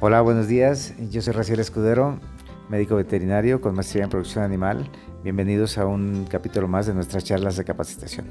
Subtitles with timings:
[0.00, 0.94] Hola, buenos días.
[1.10, 2.20] Yo soy Raciel Escudero,
[2.68, 4.88] médico veterinario con maestría en producción animal.
[5.24, 8.26] Bienvenidos a un capítulo más de nuestras charlas de capacitación.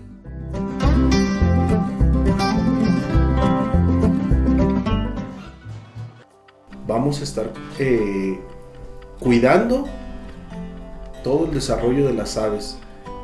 [6.87, 8.39] Vamos a estar eh,
[9.19, 9.87] cuidando
[11.23, 12.77] todo el desarrollo de las aves,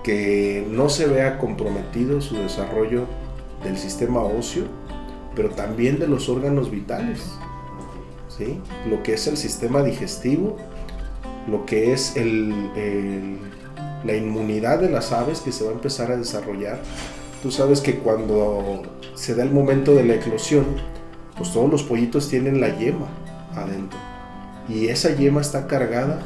[0.04, 3.06] que no se vea comprometido su desarrollo
[3.64, 4.66] del sistema óseo,
[5.36, 7.38] pero también de los órganos vitales
[8.90, 10.58] lo que es el sistema digestivo,
[11.48, 16.80] lo que es la inmunidad de las aves que se va a empezar a desarrollar.
[17.42, 18.84] Tú sabes que cuando
[19.16, 20.66] se da el momento de la eclosión,
[21.38, 23.08] pues todos los pollitos tienen la yema
[23.56, 24.00] adentro.
[24.70, 26.22] Y esa yema está cargada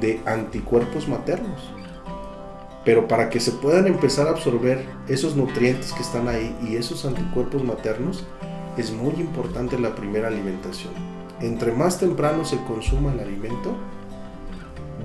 [0.00, 1.70] de anticuerpos maternos.
[2.84, 7.04] Pero para que se puedan empezar a absorber esos nutrientes que están ahí y esos
[7.04, 8.24] anticuerpos maternos,
[8.76, 13.76] es muy importante la primera alimentación entre más temprano se consuma el alimento,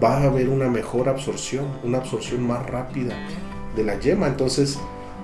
[0.02, 3.16] va a haber una mejor absorción, una absorción más rápida
[3.76, 4.28] de la yema.
[4.28, 4.80] Entonces,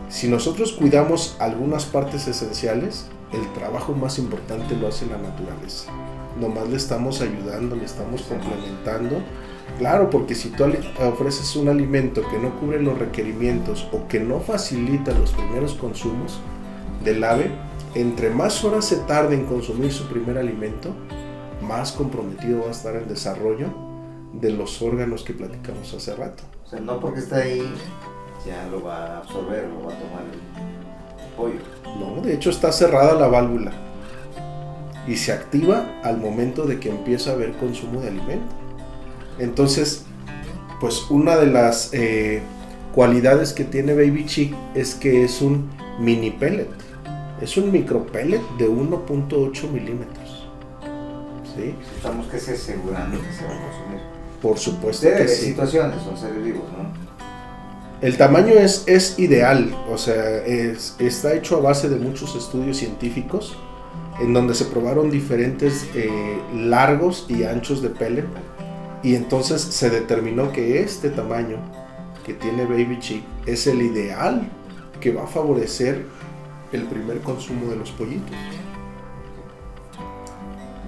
[0.09, 5.91] si nosotros cuidamos algunas partes esenciales, el trabajo más importante lo hace la naturaleza.
[6.39, 9.21] Nomás le estamos ayudando, le estamos complementando.
[9.79, 10.65] Claro, porque si tú
[11.01, 16.39] ofreces un alimento que no cubre los requerimientos o que no facilita los primeros consumos
[17.03, 17.51] del ave,
[17.95, 20.93] entre más horas se tarde en consumir su primer alimento,
[21.61, 23.67] más comprometido va a estar el desarrollo
[24.33, 26.43] de los órganos que platicamos hace rato.
[26.65, 27.63] O sea, no porque está ahí
[28.45, 31.59] ya lo va a absorber, lo va a tomar el pollo.
[31.99, 33.71] No, de hecho está cerrada la válvula
[35.07, 38.53] y se activa al momento de que empieza a haber consumo de alimento.
[39.39, 40.05] Entonces,
[40.79, 42.41] pues una de las eh,
[42.93, 46.84] cualidades que tiene Baby Chick es que es un mini pellet
[47.41, 50.47] es un micropellet de 1.8 milímetros.
[51.55, 51.75] ¿Sí?
[51.95, 53.99] Estamos que se asegurando que se va a consumir.
[54.41, 55.47] Por supuesto que sí.
[55.47, 57.05] situaciones, son seres vivos, ¿no?
[58.01, 62.77] El tamaño es, es ideal, o sea, es, está hecho a base de muchos estudios
[62.77, 63.57] científicos
[64.19, 68.25] en donde se probaron diferentes eh, largos y anchos de pellet
[69.01, 71.57] y entonces se determinó que este tamaño
[72.25, 74.49] que tiene Baby Chick es el ideal
[74.99, 76.05] que va a favorecer
[76.71, 78.35] el primer consumo de los pollitos.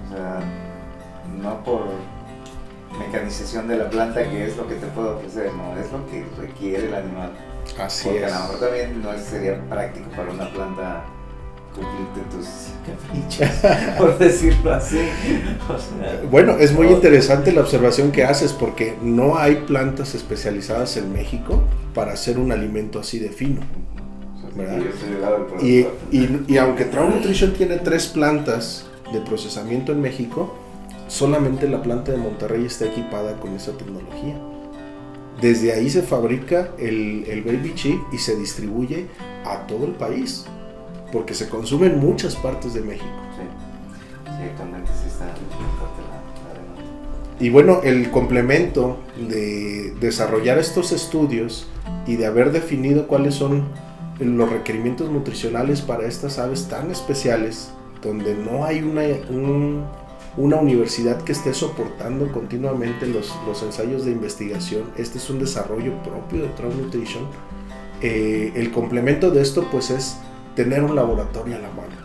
[0.06, 0.40] O sea,
[1.42, 1.86] no por
[2.98, 6.24] mecanización de la planta que es lo que te puedo ofrecer, no, es lo que
[6.40, 7.30] requiere el animal.
[7.78, 8.32] Así Porque es.
[8.32, 11.04] a lo mejor también no sería práctico para una planta
[11.74, 15.00] cumplirte tus caprichos, por decirlo así.
[16.30, 21.62] bueno, es muy interesante la observación que haces porque no hay plantas especializadas en México
[21.94, 23.60] para hacer un alimento así de fino.
[25.62, 30.54] Y, y, y, aunque Traum Nutrition tiene tres plantas de procesamiento en México,
[31.08, 34.38] solamente la planta de Monterrey está equipada con esa tecnología.
[35.40, 39.06] Desde ahí se fabrica el, el Baby Chip y se distribuye
[39.44, 40.44] a todo el país,
[41.12, 43.06] porque se consume en muchas partes de México.
[43.36, 43.42] Sí,
[44.24, 45.26] sí actualmente sí está
[47.40, 48.98] y bueno, el complemento
[49.28, 51.68] de desarrollar estos estudios
[52.06, 53.68] y de haber definido cuáles son
[54.18, 57.70] los requerimientos nutricionales para estas aves tan especiales,
[58.02, 59.02] donde no hay una,
[60.36, 64.84] una universidad que esté soportando continuamente los, los, ensayos de investigación.
[64.96, 67.24] Este es un desarrollo propio de Trout Nutrition.
[68.00, 70.18] Eh, el complemento de esto pues es
[70.54, 71.96] tener un laboratorio a la mano.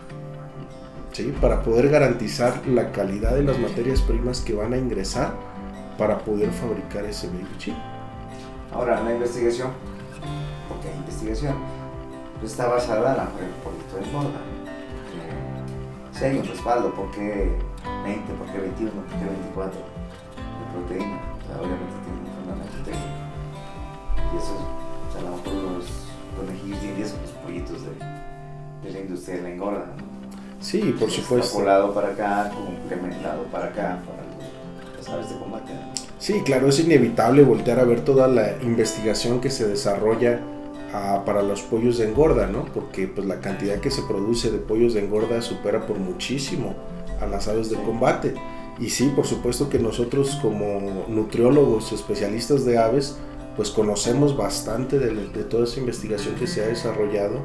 [1.12, 1.34] ¿sí?
[1.40, 5.34] Para poder garantizar la calidad de las materias primas que van a ingresar
[5.97, 7.75] para poder fabricar ese baby chip.
[8.72, 9.69] Ahora, la investigación,
[10.84, 11.56] hay investigación,
[12.45, 13.25] está basada en la
[13.63, 14.41] poquito de moda.
[16.11, 17.57] Si hay un respaldo, ¿por qué
[18.03, 21.17] 20, por qué 21, por qué 24 de proteína?
[21.17, 23.17] O sea, obviamente tiene un fundamento técnico.
[24.33, 25.85] Y eso, o sea, a lo mejor los
[26.37, 29.85] conejillos indios son los pollitos de, de, la industria de la engorda.
[29.97, 30.03] ¿no?
[30.59, 31.59] Sí, por supuesto.
[31.59, 34.23] Volado para acá, complementado para acá, para
[34.97, 35.73] las aves de combate.
[36.19, 40.39] Sí, claro, es inevitable voltear a ver toda la investigación que se desarrolla
[41.25, 42.66] para los pollos de engorda, ¿no?
[42.66, 46.75] Porque pues la cantidad que se produce de pollos de engorda supera por muchísimo
[47.19, 48.35] a las aves de combate.
[48.79, 53.17] Y sí, por supuesto que nosotros como nutriólogos, especialistas de aves,
[53.55, 57.39] pues conocemos bastante de, de toda esa investigación que se ha desarrollado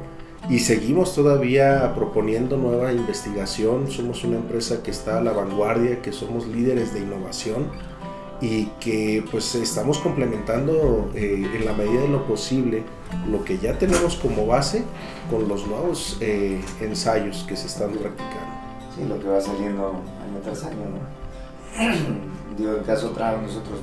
[0.47, 3.89] y seguimos todavía proponiendo nueva investigación.
[3.89, 7.67] Somos una empresa que está a la vanguardia, que somos líderes de innovación
[8.41, 12.83] y que pues estamos complementando eh, en la medida de lo posible
[13.27, 14.83] lo que ya tenemos como base
[15.29, 18.59] con los nuevos eh, ensayos que se están practicando.
[18.95, 21.19] Sí, lo que va saliendo año tras año, ¿no?
[22.57, 23.79] Digo, en caso trago nosotros,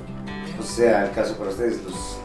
[0.59, 2.19] o sea, el caso para ustedes, los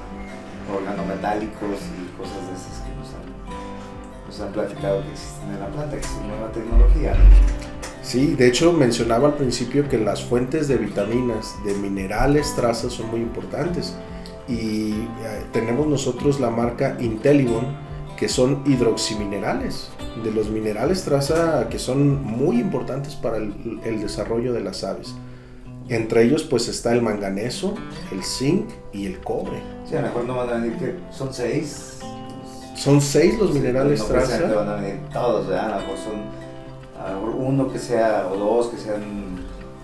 [0.74, 5.68] organometálicos y cosas de esas que nos han, nos han platicado que existen en la
[5.68, 7.13] planta, que es nueva tecnología.
[8.01, 13.09] Sí, de hecho mencionaba al principio que las fuentes de vitaminas, de minerales, trazas son
[13.12, 13.95] muy importantes.
[14.48, 17.65] Y eh, tenemos nosotros la marca Intellibon,
[18.18, 19.89] que son hidroximinerales,
[20.24, 25.15] de los minerales traza que son muy importantes para el, el desarrollo de las aves.
[25.89, 27.75] Entre ellos pues está el manganeso,
[28.12, 29.62] el zinc y el cobre.
[29.88, 32.00] Sí, a lo mejor no van a venir que son seis.
[32.75, 34.27] Son seis los minerales no traza.
[34.27, 35.65] precisamente van a venir todos, ¿verdad?
[35.65, 36.21] A lo mejor son
[37.38, 39.38] uno que sea o dos que sean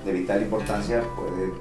[0.06, 1.52] de vital importancia puede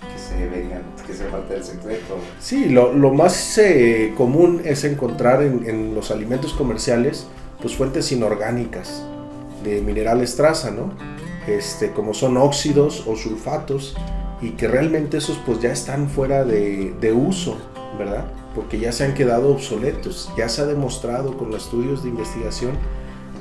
[0.00, 2.16] que se vengan, que sea parte del secreto.
[2.40, 7.26] Sí, lo, lo más eh, común es encontrar en, en los alimentos comerciales
[7.60, 9.02] pues fuentes inorgánicas
[9.64, 10.92] de minerales traza, ¿no?
[11.48, 13.96] Este, como son óxidos o sulfatos
[14.40, 17.56] y que realmente esos pues ya están fuera de, de uso,
[17.98, 18.26] ¿verdad?
[18.54, 22.72] Porque ya se han quedado obsoletos, ya se ha demostrado con los estudios de investigación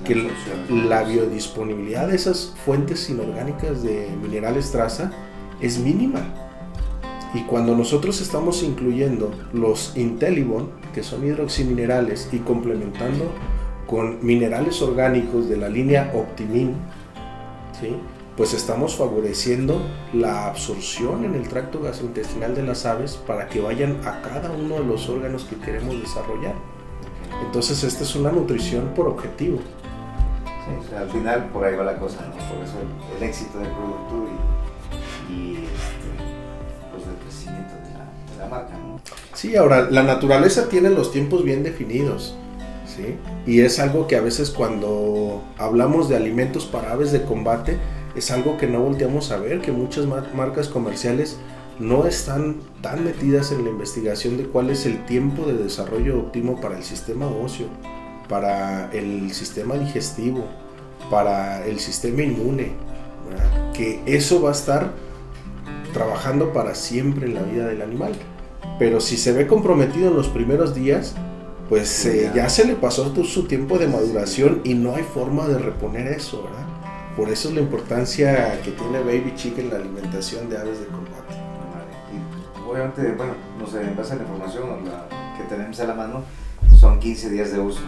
[0.08, 0.30] que
[0.70, 5.12] la biodisponibilidad de esas fuentes inorgánicas de minerales traza
[5.60, 6.22] es mínima.
[7.34, 13.32] Y cuando nosotros estamos incluyendo los Intellibon, que son hidroximinerales, y complementando
[13.86, 16.76] con minerales orgánicos de la línea Optimin,
[17.80, 17.96] ¿sí?
[18.38, 19.82] pues estamos favoreciendo
[20.14, 24.76] la absorción en el tracto gastrointestinal de las aves para que vayan a cada uno
[24.76, 26.54] de los órganos que queremos desarrollar.
[27.46, 29.60] Entonces esta es una nutrición por objetivo.
[30.98, 32.34] Al final por ahí va la cosa, ¿no?
[32.54, 32.76] Por eso
[33.18, 34.28] el, éxito del producto
[35.30, 38.74] y, y este, pues el crecimiento de la, marca.
[39.34, 42.36] Sí, ahora la naturaleza tiene los tiempos bien definidos,
[42.86, 43.18] ¿sí?
[43.46, 47.78] Y es algo que a veces cuando hablamos de alimentos para aves de combate
[48.16, 51.38] es algo que no volteamos a ver, que muchas mar- marcas comerciales
[51.80, 56.60] no están tan metidas en la investigación de cuál es el tiempo de desarrollo óptimo
[56.60, 57.68] para el sistema óseo,
[58.30, 60.46] para el sistema digestivo,
[61.10, 62.72] para el sistema inmune,
[63.30, 63.72] ¿verdad?
[63.74, 64.92] que eso va a estar
[65.94, 68.14] trabajando para siempre en la vida del animal.
[68.80, 71.16] Pero si se ve comprometido en los primeros días,
[71.70, 72.44] pues Sí, eh, ya.
[72.44, 76.44] ya se le pasó su tiempo de maduración y no hay forma de reponer eso,
[76.44, 76.66] ¿verdad?
[77.16, 80.86] Por eso es la importancia que tiene Baby Chick en la alimentación de aves de
[80.86, 81.34] combate.
[82.14, 85.08] Y obviamente, bueno, no sé, en base a la información la
[85.38, 86.22] que tenemos a la mano,
[86.80, 87.80] son 15 días de uso.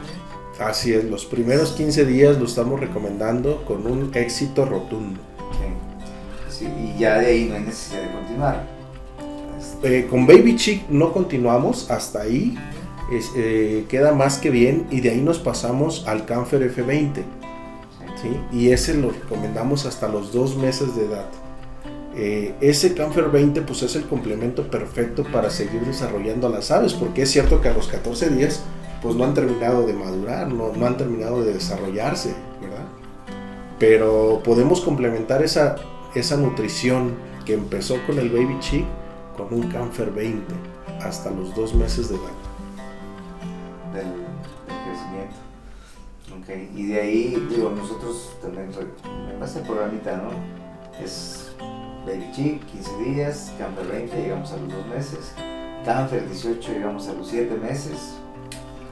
[0.59, 5.19] Así es, los primeros 15 días lo estamos recomendando con un éxito rotundo.
[6.49, 6.65] Sí.
[6.65, 8.67] Sí, y ya de ahí no hay necesidad de continuar.
[9.57, 12.57] Este, Eh, con Baby Chick no continuamos, hasta ahí
[13.11, 17.23] es- eh, queda más que bien y de ahí nos pasamos al Canfer F20.
[18.21, 18.27] sí.
[18.51, 18.57] ¿sí?
[18.57, 21.25] Y ese lo recomendamos hasta los dos meses de edad.
[22.21, 26.93] Eh, ese Canfer 20 pues es el complemento perfecto para seguir desarrollando a las aves,
[26.93, 28.61] porque es cierto que a los 14 días
[29.01, 32.83] pues no han terminado de madurar, no, no han terminado de desarrollarse, ¿verdad?
[33.79, 35.77] Pero podemos complementar esa,
[36.13, 37.13] esa nutrición
[37.45, 38.85] que empezó con el Baby Chick
[39.37, 40.43] con un Canfer 20
[41.01, 42.23] hasta los dos meses de edad.
[43.93, 44.03] del,
[44.67, 45.37] del crecimiento.
[46.37, 48.71] Ok, y de ahí, digo, nosotros también,
[49.31, 50.31] en base al programita, ¿no?
[51.01, 51.49] Es
[52.09, 55.33] Baby Chick, 15 días, Camper 20, llegamos a los 2 meses,
[55.85, 58.15] Camper 18, llegamos a los 7 meses.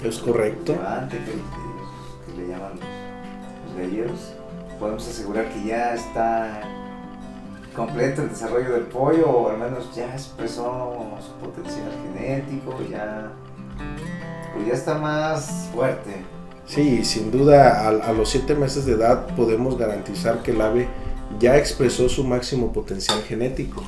[0.04, 0.74] Es correcto.
[0.74, 4.34] Levante, que, que- le llaman los, los galleros.
[4.80, 6.62] Podemos asegurar que ya está
[7.76, 13.32] completo el desarrollo del pollo, o al menos ya expresó su potencial genético, ya,
[14.54, 16.24] pues ya está más fuerte.
[16.68, 20.88] Sí, sin duda a, a los 7 meses de edad podemos garantizar que el ave
[21.40, 23.84] ya expresó su máximo potencial genético.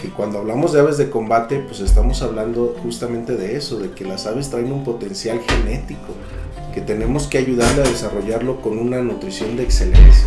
[0.00, 4.04] Que cuando hablamos de aves de combate, pues estamos hablando justamente de eso, de que
[4.04, 6.12] las aves traen un potencial genético,
[6.74, 10.26] que tenemos que ayudarle a desarrollarlo con una nutrición de excelencia.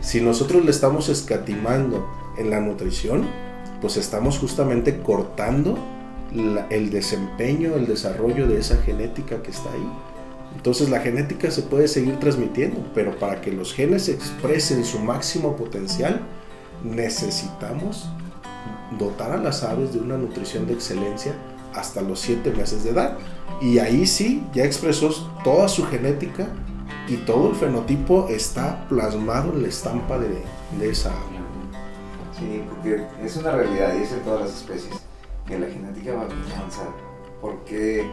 [0.00, 3.26] Si nosotros le estamos escatimando en la nutrición,
[3.80, 5.78] pues estamos justamente cortando
[6.70, 9.88] el desempeño, el desarrollo de esa genética que está ahí.
[10.58, 15.54] Entonces la genética se puede seguir transmitiendo, pero para que los genes expresen su máximo
[15.54, 16.20] potencial,
[16.82, 18.08] necesitamos
[18.98, 21.32] dotar a las aves de una nutrición de excelencia
[21.74, 23.16] hasta los 7 meses de edad.
[23.60, 25.10] Y ahí sí, ya expresó
[25.44, 26.48] toda su genética
[27.06, 30.42] y todo el fenotipo está plasmado en la estampa de,
[30.90, 31.38] esa ave.
[32.36, 32.62] Sí,
[33.24, 34.96] es una realidad y es en todas las especies
[35.46, 36.88] que la genética va a avanzar
[37.40, 38.04] porque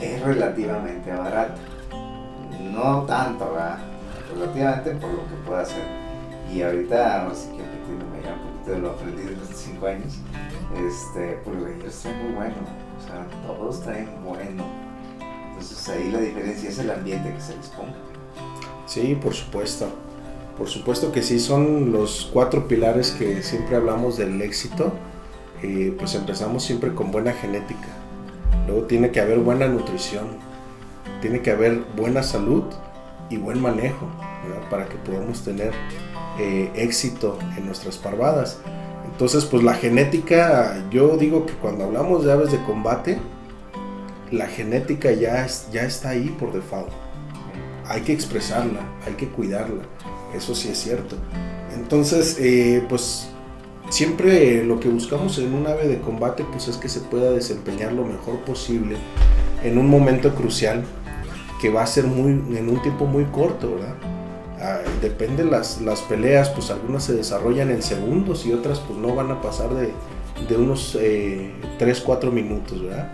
[0.00, 1.54] es relativamente barata.
[2.60, 3.78] No tanto, ¿verdad?
[4.32, 5.82] Relativamente por lo que puede hacer.
[6.52, 9.86] Y ahorita, ahora sí que me ya un poquito de lo aprendido en estos cinco
[9.86, 10.18] años,
[10.76, 12.54] este, pues ellos traen muy bueno,
[12.98, 14.64] o sea, todos traen bueno.
[15.48, 17.94] Entonces ahí la diferencia es el ambiente que se les ponga.
[18.86, 19.88] Sí, por supuesto.
[20.58, 24.92] Por supuesto que sí, son los cuatro pilares que siempre hablamos del éxito.
[25.62, 27.88] Eh, pues empezamos siempre con buena genética.
[28.66, 30.26] Luego tiene que haber buena nutrición.
[31.20, 32.64] Tiene que haber buena salud
[33.30, 34.08] y buen manejo
[34.70, 35.72] para que podamos tener
[36.38, 38.58] eh, éxito en nuestras parvadas.
[39.10, 43.18] Entonces, pues la genética, yo digo que cuando hablamos de aves de combate,
[44.30, 46.90] la genética ya, ya está ahí por default.
[47.86, 49.82] Hay que expresarla, hay que cuidarla.
[50.34, 51.16] Eso sí es cierto.
[51.74, 53.28] Entonces, eh, pues
[53.90, 57.92] siempre lo que buscamos en un ave de combate pues es que se pueda desempeñar
[57.92, 58.96] lo mejor posible
[59.64, 60.84] en un momento crucial
[61.60, 63.94] que va a ser muy en un tiempo muy corto, ¿verdad?
[64.60, 69.14] Ah, depende las, las peleas, pues algunas se desarrollan en segundos y otras pues no
[69.14, 69.90] van a pasar de,
[70.48, 73.10] de unos eh, 3, 4 minutos, ¿verdad?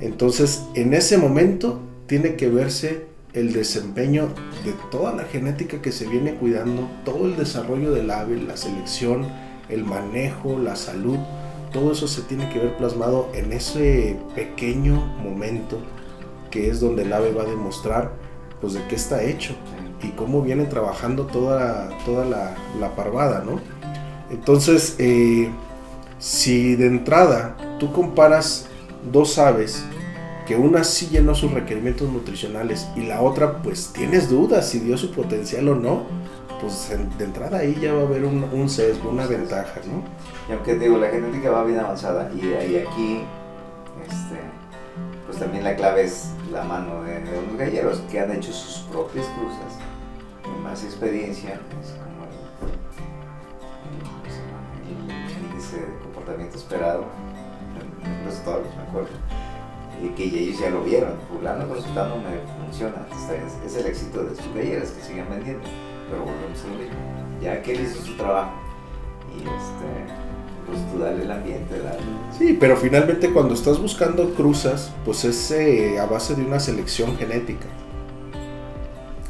[0.00, 4.28] Entonces, en ese momento tiene que verse el desempeño
[4.64, 9.26] de toda la genética que se viene cuidando, todo el desarrollo del ave, la selección,
[9.68, 11.18] el manejo, la salud,
[11.72, 15.78] todo eso se tiene que ver plasmado en ese pequeño momento
[16.50, 18.12] que es donde el ave va a demostrar
[18.60, 19.54] pues de qué está hecho
[20.02, 23.60] y cómo viene trabajando toda, toda la, la parvada, ¿no?
[24.30, 25.50] Entonces, eh,
[26.18, 28.66] si de entrada tú comparas
[29.12, 29.84] dos aves,
[30.46, 34.96] que una sí llenó sus requerimientos nutricionales y la otra pues tienes dudas si dio
[34.96, 36.06] su potencial o no,
[36.60, 40.02] pues de entrada ahí ya va a haber un, un sesgo, una ventaja, ¿no?
[40.48, 43.24] Y aunque digo, la genética va bien avanzada y, y aquí,
[44.06, 44.40] este,
[45.26, 48.86] pues también la clave es la mano de, de unos galleros que han hecho sus
[48.90, 49.78] propias cruzas,
[50.62, 52.26] más experiencia, es como
[54.86, 57.04] el, índice de comportamiento esperado,
[58.04, 59.10] en los toros, me acuerdo
[60.02, 64.36] y que ellos ya lo vieron, fulano resultado me funciona, es, es, el éxito de
[64.36, 65.66] sus galleras que siguen vendiendo,
[66.10, 68.52] pero volvemos a lo mismo, ya que él hizo su trabajo
[69.36, 70.14] y este,
[70.66, 71.98] pues tú dale el ambiente, dale.
[72.36, 77.16] Sí, pero finalmente cuando estás buscando cruzas, pues es eh, a base de una selección
[77.16, 77.66] genética,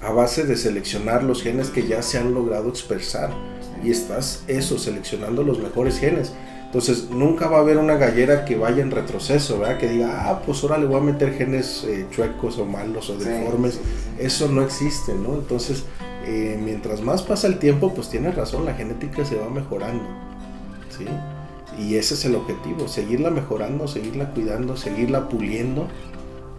[0.03, 3.31] a base de seleccionar los genes que ya se han logrado expresar
[3.83, 6.33] y estás eso, seleccionando los mejores genes.
[6.67, 9.79] Entonces nunca va a haber una gallera que vaya en retroceso, ¿verdad?
[9.79, 13.19] Que diga, ah, pues ahora le voy a meter genes eh, chuecos o malos o
[13.19, 13.75] Sí, deformes.
[13.75, 14.27] sí, sí, sí.
[14.27, 15.35] Eso no existe, ¿no?
[15.35, 15.85] Entonces,
[16.29, 20.05] eh, mientras más pasa el tiempo, pues tienes razón, la genética se va mejorando,
[20.91, 21.07] ¿sí?
[21.83, 25.87] Y ese es el objetivo, seguirla mejorando, seguirla cuidando, seguirla puliendo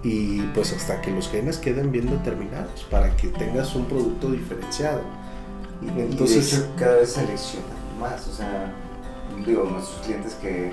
[0.01, 5.01] y pues hasta que los genes queden bien determinados para que tengas un producto diferenciado.
[5.83, 8.73] Y, Entonces- hecho cada vez seleccionan más, o sea,
[9.45, 10.71] digo, nuestros clientes que,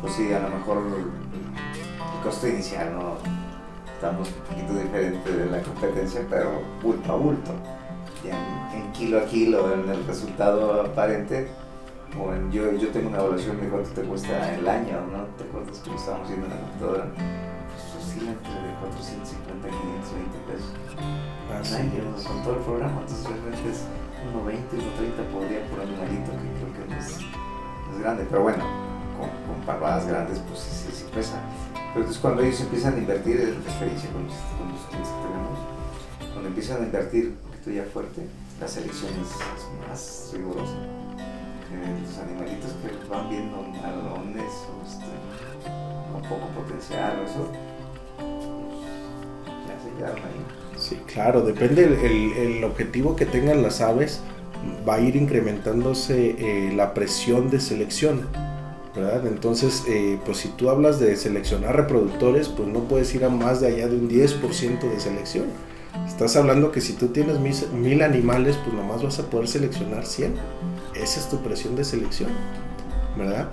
[0.00, 3.16] pues sí, a lo mejor el costo inicial no
[3.94, 7.52] estamos un poquito diferente de la competencia, pero bulto a bulto.
[8.24, 11.48] En, en kilo a kilo, en el resultado aparente,
[12.16, 15.24] o en, yo, yo tengo una evaluación de cuánto te cuesta el año, ¿no?
[15.36, 17.04] ¿Te acuerdas que lo estábamos viendo en la computadora?
[17.14, 20.72] Pues oscila entre 450 y 520 pesos.
[21.48, 22.24] Ay, yo, es.
[22.26, 23.84] con todo el programa, entonces realmente es
[24.34, 28.42] 1.20, 1.30 por día por animalito, que creo que no es, no es grande, pero
[28.42, 28.64] bueno,
[29.16, 31.40] con, con parvadas grandes, pues sí, sí, sí pesa.
[31.72, 35.12] Pero entonces cuando ellos empiezan a invertir, es la experiencia con los, con los clientes
[35.12, 35.58] que tenemos,
[36.32, 37.34] cuando empiezan a invertir
[37.70, 38.22] ya fuerte,
[38.60, 40.72] la selección es, más rigurosa.
[41.70, 45.06] Eh, los animalitos que van viendo malones o este,
[46.12, 47.52] con poco potencial o eso,
[48.16, 50.78] pues, ya se quedaron ahí.
[50.78, 54.20] Sí, claro, depende el- el objetivo que tengan las aves,
[54.88, 58.26] va a ir incrementándose eh, la presión de selección,
[58.94, 59.26] ¿verdad?
[59.26, 63.60] Entonces, eh, pues si tú hablas de seleccionar reproductores, pues no puedes ir a más
[63.60, 65.46] de allá de un 10% de selección.
[66.06, 67.38] Estás hablando que si tú tienes
[67.72, 70.34] mil animales, pues nomás vas a poder seleccionar 100.
[70.94, 72.30] Esa es tu presión de selección,
[73.16, 73.48] ¿verdad?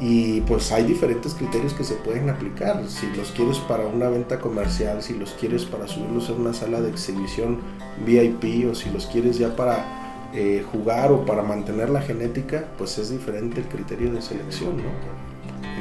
[0.00, 2.82] Y pues hay diferentes criterios que se pueden aplicar.
[2.88, 6.80] Si los quieres para una venta comercial, si los quieres para subirlos a una sala
[6.80, 7.58] de exhibición
[8.06, 12.96] VIP o si los quieres ya para eh, jugar o para mantener la genética, pues
[12.98, 15.30] es diferente el criterio de selección, ¿no?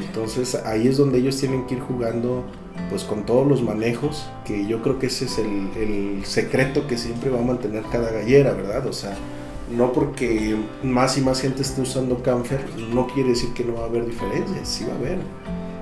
[0.04, 2.46] Entonces ahí es donde ellos tienen que ir jugando
[2.90, 6.98] pues con todos los manejos, que yo creo que ese es el, el secreto que
[6.98, 8.88] siempre va a mantener cada gallera, ¿verdad?
[8.88, 9.16] O sea,
[9.70, 13.82] no porque más y más gente esté usando Camfer, no quiere decir que no va
[13.82, 15.20] a haber diferencias, sí va a haber.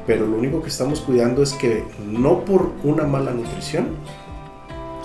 [0.06, 3.90] Pero lo único que estamos cuidando es que no por una mala nutrición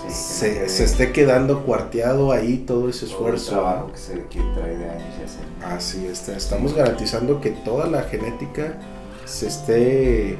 [0.09, 3.55] se, se, esté quedando cuarteado ahí todo ese esfuerzo.
[3.55, 5.75] Todo que se que trae de años ya se...
[5.75, 8.79] Así está, estamos garantizando que toda la genética
[9.25, 10.37] se esté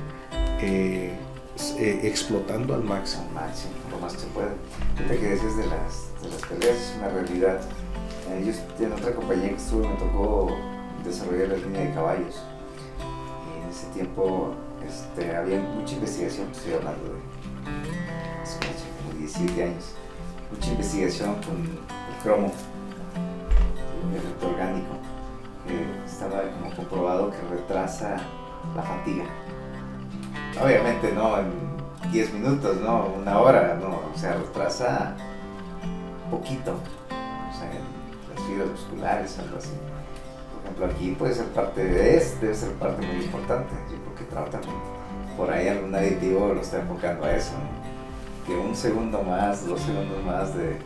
[0.61, 1.11] eh,
[1.77, 3.25] eh, explotando al máximo.
[3.33, 4.49] Máximo, lo más que se puede.
[4.97, 7.61] Fíjate que decías de las, de las peleas, es una realidad.
[8.29, 10.55] Eh, yo en otra compañía que estuve me tocó
[11.03, 12.41] desarrollar la línea de caballos.
[12.99, 14.53] Y en ese tiempo
[14.87, 17.19] este, había mucha investigación, estoy hablando de
[18.41, 18.59] hace
[19.03, 19.83] como 17 años,
[20.51, 22.51] mucha investigación con el cromo,
[24.03, 24.95] el elemento orgánico,
[25.65, 28.17] que estaba como comprobado que retrasa
[28.75, 29.25] la fatiga.
[30.61, 35.15] Obviamente no en 10 minutos, no, una hora, no, o sea, retrasa
[36.29, 37.81] poquito, o sea, en
[38.33, 39.71] las fibras musculares, algo así.
[40.53, 44.13] Por ejemplo, aquí puede ser parte de esto, debe ser parte muy importante, yo creo
[45.37, 47.53] por ahí algún aditivo lo está enfocando a eso,
[48.45, 50.77] que un segundo más, dos segundos más de,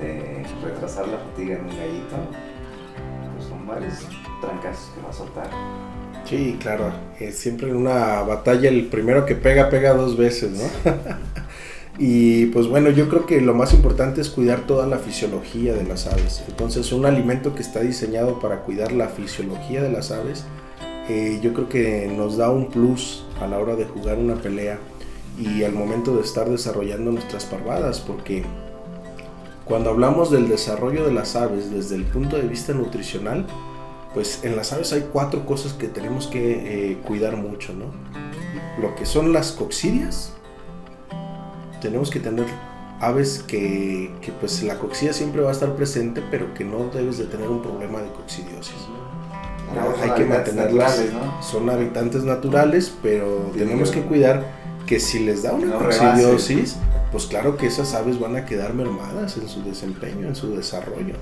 [0.00, 2.16] de retrasar la fatiga en un gallito,
[3.34, 4.06] pues son varios
[4.40, 5.50] trancas que va a soltar.
[6.28, 6.92] Sí, claro.
[7.32, 10.92] siempre en una batalla el primero que pega, pega dos veces, ¿no?
[11.98, 15.84] y pues bueno, yo creo que lo más importante es cuidar toda la fisiología de
[15.84, 16.42] las aves.
[16.48, 20.44] Entonces, un alimento que está diseñado para cuidar la fisiología de las aves,
[21.08, 24.78] eh, yo creo que nos da un plus a la hora de jugar una pelea
[25.38, 28.42] y al momento de estar desarrollando nuestras parvadas, porque
[29.64, 33.46] cuando hablamos del desarrollo de las aves desde el punto de vista nutricional,
[34.16, 37.84] pues en las aves hay cuatro cosas que tenemos que eh, cuidar mucho, ¿no?
[38.80, 40.32] Lo que son las coxidias,
[41.82, 42.46] tenemos que tener
[42.98, 47.18] aves que, que, pues la coxidia siempre va a estar presente, pero que no debes
[47.18, 48.88] de tener un problema de coccidiosis.
[50.02, 50.98] hay que mantenerlas,
[51.42, 54.46] son habitantes naturales, pero tenemos que cuidar
[54.86, 56.78] que si les da una coccidiosis,
[57.12, 61.16] pues claro que esas aves van a quedar mermadas en su desempeño, en su desarrollo.